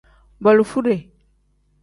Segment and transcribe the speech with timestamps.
[0.43, 0.97] Borofude.